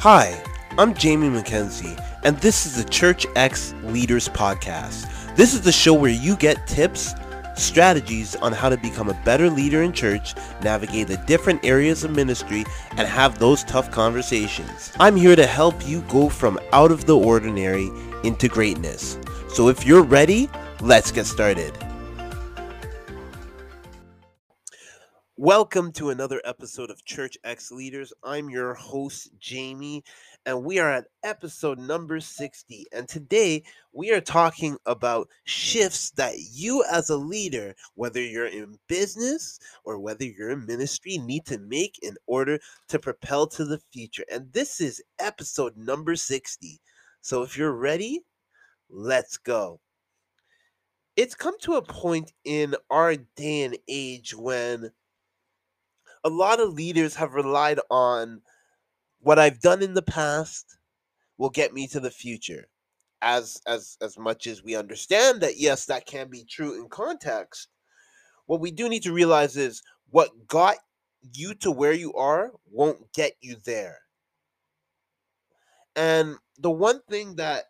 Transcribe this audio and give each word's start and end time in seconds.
Hi, 0.00 0.42
I'm 0.78 0.94
Jamie 0.94 1.28
McKenzie, 1.28 2.02
and 2.24 2.34
this 2.38 2.64
is 2.64 2.82
the 2.82 2.88
Church 2.88 3.26
X 3.36 3.74
Leaders 3.82 4.30
Podcast. 4.30 5.36
This 5.36 5.52
is 5.52 5.60
the 5.60 5.72
show 5.72 5.92
where 5.92 6.10
you 6.10 6.36
get 6.36 6.66
tips, 6.66 7.12
strategies 7.54 8.34
on 8.36 8.54
how 8.54 8.70
to 8.70 8.78
become 8.78 9.10
a 9.10 9.24
better 9.26 9.50
leader 9.50 9.82
in 9.82 9.92
church, 9.92 10.34
navigate 10.62 11.08
the 11.08 11.18
different 11.26 11.62
areas 11.66 12.02
of 12.02 12.12
ministry, 12.12 12.64
and 12.92 13.06
have 13.06 13.38
those 13.38 13.62
tough 13.64 13.90
conversations. 13.90 14.90
I'm 14.98 15.16
here 15.16 15.36
to 15.36 15.46
help 15.46 15.86
you 15.86 16.00
go 16.08 16.30
from 16.30 16.58
out 16.72 16.92
of 16.92 17.04
the 17.04 17.18
ordinary 17.18 17.90
into 18.24 18.48
greatness. 18.48 19.18
So 19.50 19.68
if 19.68 19.84
you're 19.84 20.02
ready, 20.02 20.48
let's 20.80 21.12
get 21.12 21.26
started. 21.26 21.76
Welcome 25.42 25.92
to 25.92 26.10
another 26.10 26.42
episode 26.44 26.90
of 26.90 27.02
Church 27.06 27.38
X 27.44 27.72
Leaders. 27.72 28.12
I'm 28.22 28.50
your 28.50 28.74
host, 28.74 29.30
Jamie, 29.38 30.04
and 30.44 30.62
we 30.62 30.78
are 30.78 30.92
at 30.92 31.06
episode 31.24 31.78
number 31.78 32.20
60. 32.20 32.84
And 32.92 33.08
today 33.08 33.62
we 33.94 34.12
are 34.12 34.20
talking 34.20 34.76
about 34.84 35.30
shifts 35.44 36.10
that 36.10 36.34
you, 36.52 36.84
as 36.92 37.08
a 37.08 37.16
leader, 37.16 37.74
whether 37.94 38.20
you're 38.20 38.48
in 38.48 38.78
business 38.86 39.58
or 39.82 39.98
whether 39.98 40.26
you're 40.26 40.50
in 40.50 40.66
ministry, 40.66 41.16
need 41.16 41.46
to 41.46 41.56
make 41.56 41.98
in 42.02 42.18
order 42.26 42.58
to 42.88 42.98
propel 42.98 43.46
to 43.46 43.64
the 43.64 43.80
future. 43.90 44.24
And 44.30 44.52
this 44.52 44.78
is 44.78 45.02
episode 45.18 45.74
number 45.74 46.16
60. 46.16 46.78
So 47.22 47.42
if 47.42 47.56
you're 47.56 47.72
ready, 47.72 48.20
let's 48.90 49.38
go. 49.38 49.80
It's 51.16 51.34
come 51.34 51.58
to 51.60 51.76
a 51.76 51.82
point 51.82 52.34
in 52.44 52.74
our 52.90 53.16
day 53.16 53.62
and 53.62 53.78
age 53.88 54.34
when 54.36 54.90
a 56.24 56.28
lot 56.28 56.60
of 56.60 56.74
leaders 56.74 57.14
have 57.16 57.34
relied 57.34 57.80
on 57.90 58.42
what 59.20 59.38
I've 59.38 59.60
done 59.60 59.82
in 59.82 59.94
the 59.94 60.02
past 60.02 60.78
will 61.38 61.50
get 61.50 61.72
me 61.74 61.86
to 61.88 62.00
the 62.00 62.10
future. 62.10 62.68
As 63.22 63.60
as 63.66 63.98
as 64.00 64.18
much 64.18 64.46
as 64.46 64.62
we 64.62 64.76
understand 64.76 65.42
that 65.42 65.58
yes, 65.58 65.86
that 65.86 66.06
can 66.06 66.30
be 66.30 66.44
true 66.44 66.80
in 66.80 66.88
context, 66.88 67.68
what 68.46 68.60
we 68.60 68.70
do 68.70 68.88
need 68.88 69.02
to 69.02 69.12
realize 69.12 69.56
is 69.56 69.82
what 70.08 70.48
got 70.48 70.76
you 71.34 71.54
to 71.56 71.70
where 71.70 71.92
you 71.92 72.14
are 72.14 72.52
won't 72.70 73.12
get 73.12 73.34
you 73.42 73.56
there. 73.64 73.98
And 75.96 76.36
the 76.58 76.70
one 76.70 77.00
thing 77.10 77.36
that 77.36 77.64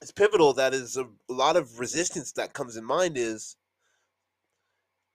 is 0.00 0.12
pivotal 0.12 0.54
that 0.54 0.72
is 0.72 0.96
a, 0.96 1.04
a 1.04 1.32
lot 1.32 1.56
of 1.56 1.78
resistance 1.78 2.32
that 2.32 2.54
comes 2.54 2.76
in 2.76 2.84
mind 2.84 3.18
is 3.18 3.56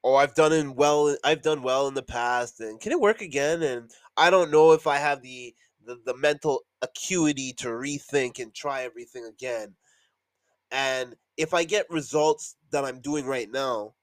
oh 0.03 0.15
i've 0.15 0.33
done 0.33 0.51
in 0.53 0.75
well 0.75 1.15
i've 1.23 1.41
done 1.41 1.61
well 1.63 1.87
in 1.87 1.93
the 1.93 2.03
past 2.03 2.59
and 2.59 2.79
can 2.79 2.91
it 2.91 2.99
work 2.99 3.21
again? 3.21 3.63
And 3.63 3.91
i 4.17 4.29
don't 4.29 4.51
know 4.51 4.71
if 4.73 4.87
i 4.87 4.97
have 4.97 5.21
the 5.21 5.55
the, 5.85 5.99
the 6.05 6.15
mental 6.15 6.61
acuity 6.81 7.51
to 7.53 7.67
rethink 7.67 8.39
and 8.39 8.53
try 8.53 8.83
everything 8.83 9.25
again. 9.25 9.75
And 10.71 11.15
if 11.37 11.53
i 11.53 11.63
get 11.63 11.89
results 11.89 12.55
that 12.71 12.85
i'm 12.85 12.99
doing 13.01 13.25
right 13.25 13.49
now 13.51 13.93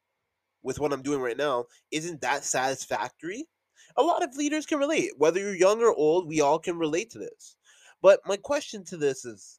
with 0.63 0.79
what 0.79 0.93
i'm 0.93 1.03
doing 1.03 1.21
right 1.21 1.37
now 1.37 1.67
isn't 1.91 2.21
that 2.21 2.45
satisfactory? 2.45 3.47
A 3.97 4.03
lot 4.03 4.23
of 4.23 4.37
leaders 4.37 4.67
can 4.67 4.79
relate. 4.79 5.11
Whether 5.19 5.41
you're 5.41 5.55
young 5.55 5.81
or 5.83 5.93
old 5.95 6.29
we 6.29 6.41
all 6.41 6.59
can 6.59 6.79
relate 6.79 7.11
to 7.11 7.19
this. 7.19 7.57
But 8.03 8.21
my 8.27 8.37
question 8.37 8.85
to 8.87 8.97
this 8.97 9.25
is 9.25 9.59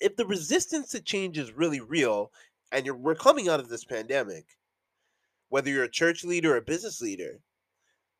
if 0.00 0.16
the 0.16 0.26
resistance 0.26 0.90
to 0.90 1.00
change 1.00 1.38
is 1.38 1.52
really 1.52 1.80
real 1.80 2.32
and 2.72 2.88
we're 3.02 3.14
coming 3.14 3.48
out 3.48 3.60
of 3.60 3.68
this 3.68 3.84
pandemic 3.84 4.44
whether 5.48 5.70
you're 5.70 5.84
a 5.84 5.90
church 5.90 6.24
leader 6.24 6.54
or 6.54 6.58
a 6.58 6.62
business 6.62 7.00
leader, 7.00 7.40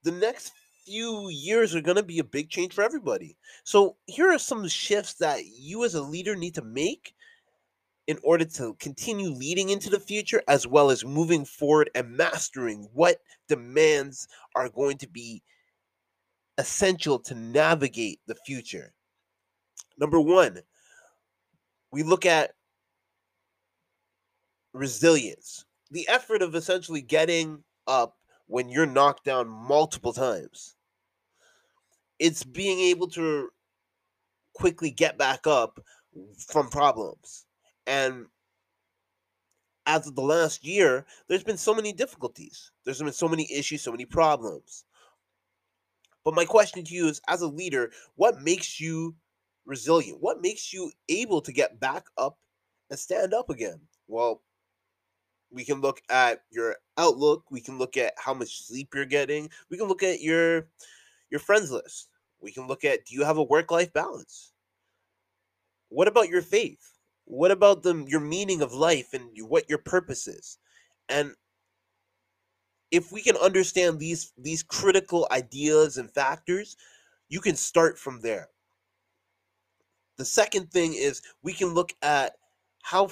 the 0.03 0.13
next 0.13 0.53
few 0.85 1.29
years 1.29 1.75
are 1.75 1.81
going 1.81 1.97
to 1.97 2.03
be 2.03 2.19
a 2.19 2.25
big 2.25 2.49
change 2.49 2.73
for 2.73 2.83
everybody. 2.83 3.37
So, 3.65 3.97
here 4.07 4.33
are 4.33 4.39
some 4.39 4.67
shifts 4.69 5.15
that 5.15 5.45
you 5.47 5.85
as 5.85 5.95
a 5.95 6.03
leader 6.03 6.35
need 6.35 6.55
to 6.55 6.63
make 6.63 7.15
in 8.07 8.19
order 8.23 8.47
to 8.47 8.75
continue 8.81 9.29
leading 9.29 9.69
into 9.69 9.91
the 9.91 10.01
future 10.01 10.43
as 10.49 10.67
well 10.67 10.91
as 10.91 11.05
moving 11.05 11.45
forward 11.45 11.91
and 11.95 12.17
mastering 12.17 12.89
what 12.95 13.19
demands 13.49 14.27
are 14.55 14.71
going 14.71 14.97
to 14.97 15.09
be 15.09 15.43
essential 16.57 17.19
to 17.19 17.35
navigate 17.35 18.21
the 18.27 18.35
future. 18.47 18.95
Number 19.99 20.19
one, 20.19 20.61
we 21.93 22.03
look 22.03 22.25
at 22.25 22.53
resilience 24.73 25.67
the 25.91 26.09
effort 26.09 26.43
of 26.43 26.55
essentially 26.55 27.03
getting 27.03 27.65
up 27.87 28.17
when 28.47 28.69
you're 28.69 28.87
knocked 28.87 29.25
down 29.25 29.49
multiple 29.49 30.13
times. 30.13 30.77
It's 32.19 32.43
being 32.45 32.81
able 32.81 33.09
to 33.09 33.51
quickly 34.55 34.91
get 34.91 35.19
back 35.19 35.47
up 35.47 35.81
from 36.49 36.69
problems. 36.69 37.47
And 37.87 38.27
as 39.87 40.07
of 40.07 40.15
the 40.15 40.23
last 40.23 40.65
year, 40.65 41.07
there's 41.29 41.45
been 41.45 41.57
so 41.57 41.75
many 41.75 41.93
difficulties. 41.93 42.73
There's 42.85 43.01
been 43.01 43.13
so 43.13 43.29
many 43.29 43.51
issues, 43.53 43.83
so 43.83 43.93
many 43.93 44.05
problems. 44.05 44.85
But 46.25 46.35
my 46.35 46.45
question 46.45 46.85
to 46.85 46.95
you 46.95 47.07
is 47.09 47.23
as 47.29 47.41
a 47.41 47.47
leader, 47.47 47.91
what 48.17 48.43
makes 48.43 48.81
you 48.81 49.15
resilient? 49.65 50.19
What 50.21 50.43
makes 50.43 50.73
you 50.73 50.91
able 51.09 51.41
to 51.41 51.53
get 51.53 51.81
back 51.81 52.07
up 52.19 52.37
and 52.91 52.99
stand 52.99 53.33
up 53.33 53.49
again? 53.49 53.81
Well, 54.09 54.43
we 55.51 55.65
can 55.65 55.81
look 55.81 56.01
at 56.11 56.43
your 56.51 56.77
outlook 56.97 57.45
we 57.51 57.61
can 57.61 57.79
look 57.79 57.97
at 57.97 58.13
how 58.17 58.35
much 58.35 58.67
sleep 58.67 58.89
you're 58.95 59.05
getting 59.05 59.49
we 59.71 59.77
can 59.77 59.89
look 59.89 60.03
at 60.03 60.21
your 60.21 60.69
your 61.31 61.41
friends 61.41 61.71
list 61.71 62.09
we 62.41 62.53
can 62.53 62.67
look 62.67 62.85
at 62.85 63.05
do 63.05 63.15
you 63.15 63.25
have 63.25 63.39
a 63.39 63.43
work 63.43 63.71
life 63.71 63.93
balance? 63.93 64.53
What 65.89 66.09
about 66.09 66.29
your 66.29 66.43
faith? 66.43 66.93
What 67.25 67.51
about 67.51 67.83
the 67.83 68.05
your 68.09 68.21
meaning 68.21 68.63
of 68.63 68.73
life 68.73 69.13
and 69.13 69.31
what 69.49 69.69
your 69.69 69.79
purpose 69.79 70.29
is? 70.29 70.59
And 71.09 71.35
if 72.91 73.13
we 73.13 73.23
can 73.23 73.37
understand 73.37 73.99
these 73.99 74.33
these 74.39 74.63
critical 74.63 75.27
ideas 75.31 75.99
and 75.99 76.11
factors 76.11 76.77
you 77.31 77.41
can 77.41 77.57
start 77.57 77.99
from 77.99 78.23
there. 78.23 78.49
The 80.17 80.25
second 80.25 80.71
thing 80.71 80.95
is 80.95 81.21
we 81.43 81.53
can 81.53 81.75
look 81.75 81.93
at 82.01 82.37
how 82.83 83.09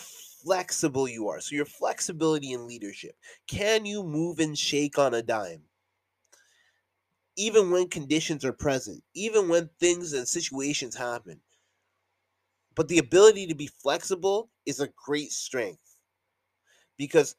flexible 0.47 1.09
you 1.09 1.29
are. 1.29 1.41
So, 1.43 1.57
your 1.57 1.67
flexibility 1.67 2.53
in 2.53 2.69
leadership. 2.69 3.19
Can 3.49 3.84
you 3.84 4.05
move 4.05 4.39
and 4.41 4.59
shake 4.59 4.99
on 4.99 5.15
a 5.15 5.23
dime? 5.23 5.69
Even 7.37 7.71
when 7.71 7.89
conditions 7.89 8.45
are 8.45 8.53
present, 8.53 9.05
even 9.15 9.49
when 9.49 9.69
things 9.79 10.12
and 10.12 10.29
situations 10.29 10.97
happen. 10.97 11.43
But 12.77 12.87
the 12.87 12.99
ability 12.99 13.49
to 13.49 13.57
be 13.57 13.67
flexible 13.67 14.53
is 14.65 14.79
a 14.79 14.87
great 14.87 15.33
strength 15.33 15.97
because 16.99 17.37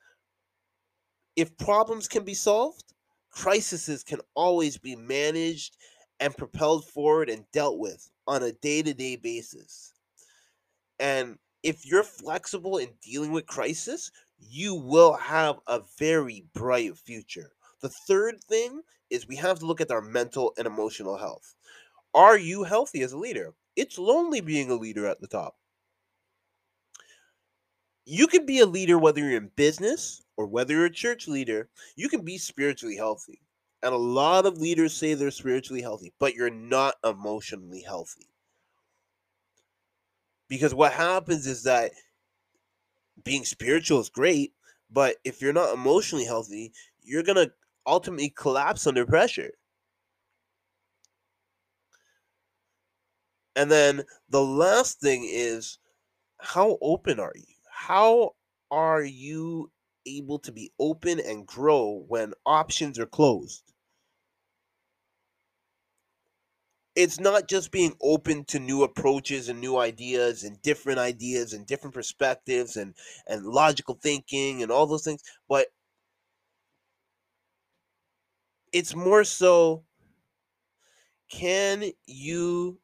if 1.38 1.56
problems 1.58 2.08
can 2.08 2.26
be 2.26 2.34
solved, 2.34 2.94
crises 3.30 4.04
can 4.04 4.20
always 4.36 4.78
be 4.78 4.96
managed 4.96 5.78
and 6.20 6.36
propelled 6.36 6.86
forward 6.88 7.30
and 7.30 7.50
dealt 7.52 7.78
with 7.80 8.12
on 8.28 8.44
a 8.44 8.52
day 8.52 8.82
to 8.82 8.94
day 8.94 9.16
basis. 9.16 9.94
And 11.00 11.40
if 11.68 11.86
you're 11.86 12.02
flexible 12.02 12.78
in 12.78 12.94
dealing 13.02 13.34
with 13.34 13.46
crisis, 13.46 14.10
you 14.40 14.74
will 14.74 15.16
have 15.16 15.60
a 15.68 15.82
very 16.00 16.46
bright 16.54 16.98
future. 16.98 17.52
The 17.82 17.90
third 17.90 18.42
thing 18.46 18.84
is 19.10 19.28
we 19.28 19.36
have 19.36 19.60
to 19.60 19.66
look 19.66 19.82
at 19.82 19.92
our 19.92 20.02
mental 20.02 20.54
and 20.58 20.66
emotional 20.66 21.18
health. 21.18 21.56
Are 22.14 22.38
you 22.38 22.64
healthy 22.64 23.02
as 23.02 23.12
a 23.12 23.18
leader? 23.18 23.54
It's 23.76 24.00
lonely 24.00 24.40
being 24.40 24.72
a 24.72 24.76
leader 24.76 25.08
at 25.08 25.20
the 25.20 25.28
top. 25.28 25.58
You 28.06 28.28
can 28.28 28.46
be 28.46 28.60
a 28.60 28.66
leader 28.66 28.98
whether 28.98 29.20
you're 29.20 29.36
in 29.36 29.52
business 29.58 30.24
or 30.38 30.48
whether 30.48 30.74
you're 30.74 30.86
a 30.86 30.90
church 30.90 31.28
leader. 31.28 31.70
You 31.98 32.08
can 32.08 32.24
be 32.24 32.38
spiritually 32.38 32.96
healthy. 32.96 33.42
And 33.84 33.94
a 33.94 33.98
lot 33.98 34.46
of 34.46 34.58
leaders 34.58 34.94
say 34.94 35.16
they're 35.16 35.32
spiritually 35.32 35.82
healthy, 35.82 36.14
but 36.18 36.34
you're 36.34 36.50
not 36.50 36.96
emotionally 37.04 37.82
healthy. 37.82 38.30
Because 40.50 40.74
what 40.74 40.94
happens 40.94 41.46
is 41.48 41.64
that 41.64 41.92
being 43.24 43.46
spiritual 43.46 44.00
is 44.00 44.10
great, 44.10 44.54
but 44.90 45.18
if 45.24 45.42
you're 45.42 45.54
not 45.54 45.74
emotionally 45.74 46.26
healthy, 46.26 46.72
you're 47.04 47.24
going 47.24 47.36
to 47.36 47.52
ultimately 47.86 48.30
collapse 48.30 48.88
under 48.88 49.06
pressure. 49.06 49.52
And 53.56 53.72
then 53.72 54.04
the 54.30 54.42
last 54.44 55.02
thing 55.02 55.28
is 55.30 55.80
how 56.40 56.78
open 56.82 57.20
are 57.20 57.34
you? 57.36 57.56
How 57.70 58.36
are 58.72 59.04
you 59.04 59.72
able 60.06 60.40
to 60.40 60.52
be 60.52 60.72
open 60.80 61.20
and 61.20 61.46
grow 61.46 62.06
when 62.08 62.34
options 62.46 63.00
are 63.00 63.06
closed? 63.06 63.67
It's 66.98 67.20
not 67.20 67.48
just 67.48 67.72
being 67.72 67.96
open 68.02 68.44
to 68.46 68.60
new 68.60 68.84
approaches 68.84 69.50
and 69.50 69.62
new 69.62 69.78
ideas 69.78 70.44
and 70.44 70.62
different 70.64 71.00
ideas 71.00 71.54
and 71.54 71.68
different 71.68 71.94
perspectives 71.94 72.78
and 72.78 72.96
and 73.28 73.46
logical 73.46 73.96
thinking 74.02 74.64
and 74.64 74.72
all 74.72 74.88
those 74.88 75.06
things 75.06 75.24
but 75.50 75.68
it's 78.74 78.96
more 78.96 79.24
so 79.24 79.86
can 81.30 81.84
you 82.06 82.80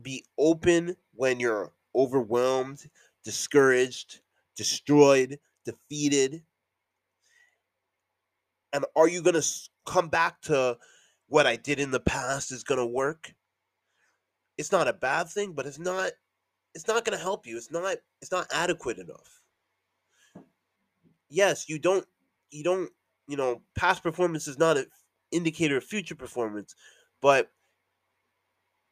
be 0.00 0.24
open 0.38 0.96
when 1.14 1.40
you're 1.40 1.72
overwhelmed, 1.94 2.88
discouraged, 3.24 4.20
destroyed, 4.56 5.38
defeated? 5.64 6.44
And 8.72 8.84
are 8.96 9.08
you 9.08 9.22
going 9.22 9.40
to 9.40 9.46
come 9.86 10.08
back 10.08 10.40
to 10.42 10.78
what 11.32 11.46
I 11.46 11.56
did 11.56 11.80
in 11.80 11.92
the 11.92 12.00
past 12.00 12.52
is 12.52 12.62
going 12.62 12.78
to 12.78 12.84
work? 12.84 13.32
It's 14.58 14.70
not 14.70 14.86
a 14.86 14.92
bad 14.92 15.30
thing, 15.30 15.54
but 15.54 15.64
it's 15.64 15.78
not 15.78 16.12
it's 16.74 16.86
not 16.86 17.06
going 17.06 17.16
to 17.16 17.22
help 17.22 17.46
you. 17.46 17.56
It's 17.56 17.70
not 17.70 17.96
it's 18.20 18.30
not 18.30 18.48
adequate 18.52 18.98
enough. 18.98 19.40
Yes, 21.30 21.70
you 21.70 21.78
don't 21.78 22.06
you 22.50 22.62
don't, 22.62 22.90
you 23.26 23.38
know, 23.38 23.62
past 23.74 24.02
performance 24.02 24.46
is 24.46 24.58
not 24.58 24.76
an 24.76 24.84
indicator 25.30 25.78
of 25.78 25.84
future 25.84 26.14
performance, 26.14 26.74
but 27.22 27.50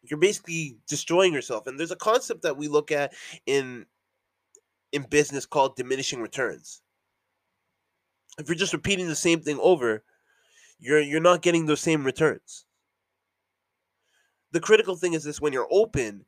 you're 0.02 0.18
basically 0.18 0.78
destroying 0.88 1.34
yourself. 1.34 1.66
And 1.66 1.78
there's 1.78 1.90
a 1.90 1.96
concept 1.96 2.40
that 2.42 2.56
we 2.56 2.68
look 2.68 2.90
at 2.90 3.12
in 3.44 3.84
in 4.92 5.02
business 5.02 5.44
called 5.44 5.76
diminishing 5.76 6.22
returns. 6.22 6.80
If 8.38 8.48
you're 8.48 8.56
just 8.56 8.72
repeating 8.72 9.08
the 9.08 9.14
same 9.14 9.42
thing 9.42 9.58
over, 9.60 10.04
you're 10.80 11.00
you're 11.00 11.20
not 11.20 11.42
getting 11.42 11.66
those 11.66 11.80
same 11.80 12.04
returns. 12.04 12.66
The 14.52 14.60
critical 14.60 14.96
thing 14.96 15.12
is 15.14 15.24
this 15.24 15.40
when 15.40 15.52
you're 15.52 15.68
open, 15.70 16.24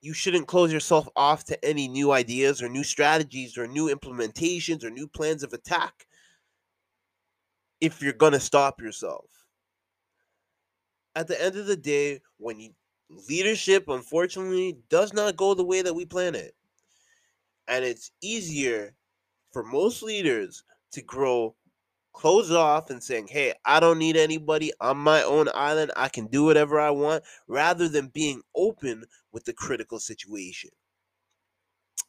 you 0.00 0.14
shouldn't 0.14 0.48
close 0.48 0.72
yourself 0.72 1.08
off 1.16 1.44
to 1.44 1.64
any 1.64 1.88
new 1.88 2.12
ideas 2.12 2.62
or 2.62 2.68
new 2.68 2.84
strategies 2.84 3.58
or 3.58 3.66
new 3.66 3.94
implementations 3.94 4.84
or 4.84 4.90
new 4.90 5.06
plans 5.08 5.42
of 5.42 5.52
attack 5.52 6.06
if 7.80 8.02
you're 8.02 8.12
going 8.12 8.32
to 8.32 8.40
stop 8.40 8.80
yourself. 8.80 9.30
At 11.14 11.28
the 11.28 11.42
end 11.42 11.56
of 11.56 11.66
the 11.66 11.76
day, 11.76 12.20
when 12.36 12.60
you 12.60 12.74
leadership 13.08 13.88
unfortunately 13.88 14.78
does 14.88 15.12
not 15.12 15.36
go 15.36 15.54
the 15.54 15.64
way 15.64 15.82
that 15.82 15.94
we 15.94 16.04
plan 16.04 16.34
it. 16.34 16.54
And 17.68 17.84
it's 17.84 18.10
easier 18.20 18.94
for 19.52 19.62
most 19.64 20.02
leaders 20.02 20.64
to 20.92 21.02
grow 21.02 21.56
close 22.16 22.50
off 22.50 22.88
and 22.88 23.02
saying, 23.02 23.28
"Hey, 23.28 23.52
I 23.66 23.78
don't 23.78 23.98
need 23.98 24.16
anybody. 24.16 24.72
I'm 24.80 24.98
my 24.98 25.22
own 25.22 25.50
island. 25.54 25.92
I 25.96 26.08
can 26.08 26.28
do 26.28 26.44
whatever 26.44 26.80
I 26.80 26.90
want," 26.90 27.22
rather 27.46 27.88
than 27.88 28.08
being 28.08 28.42
open 28.54 29.04
with 29.32 29.44
the 29.44 29.52
critical 29.52 30.00
situation. 30.00 30.70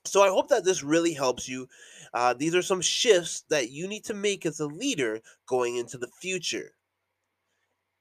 So 0.05 0.21
I 0.23 0.29
hope 0.29 0.47
that 0.47 0.63
this 0.63 0.81
really 0.81 1.13
helps 1.13 1.49
you. 1.49 1.67
Uh, 2.13 2.33
these 2.33 2.55
are 2.55 2.61
some 2.61 2.79
shifts 2.79 3.43
that 3.49 3.69
you 3.69 3.85
need 3.85 4.05
to 4.05 4.13
make 4.13 4.45
as 4.45 4.61
a 4.61 4.65
leader 4.67 5.19
going 5.45 5.75
into 5.75 5.97
the 5.97 6.07
future 6.21 6.77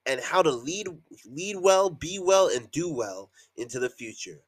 and 0.06 0.20
how 0.20 0.43
to 0.43 0.52
lead 0.52 0.87
lead 1.25 1.56
well, 1.56 1.91
be 1.91 2.20
well, 2.20 2.47
and 2.47 2.70
do 2.70 2.88
well 2.88 3.32
into 3.56 3.81
the 3.81 3.91
future. 3.91 4.44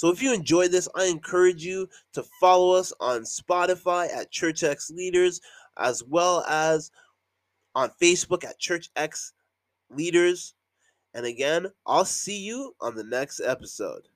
So 0.00 0.08
if 0.08 0.22
you 0.22 0.32
enjoyed 0.32 0.70
this, 0.70 0.88
I 0.94 1.04
encourage 1.06 1.62
you 1.62 1.88
to 2.12 2.24
follow 2.40 2.72
us 2.72 2.90
on 3.00 3.22
Spotify 3.22 4.10
at 4.10 4.30
Church 4.30 4.62
X 4.62 4.90
Leaders, 4.90 5.42
as 5.78 6.02
well 6.02 6.44
as 6.48 6.90
on 7.74 7.90
Facebook 8.00 8.44
at 8.44 8.58
Church 8.58 8.90
X 8.96 9.32
Leaders. 9.90 10.54
And 11.14 11.26
again, 11.26 11.66
I'll 11.86 12.04
see 12.04 12.38
you 12.38 12.74
on 12.80 12.94
the 12.94 13.04
next 13.04 13.40
episode. 13.40 14.08